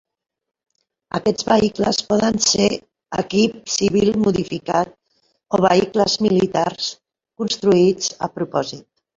Aquests 1.17 1.45
vehicles 1.49 1.99
poden 2.13 2.39
ser 2.45 2.69
equip 3.23 3.59
civil 3.75 4.11
modificat 4.23 4.97
o 5.59 5.63
vehicles 5.69 6.19
militars 6.29 6.91
construïts 7.45 8.11
a 8.29 8.33
propòsit. 8.39 8.87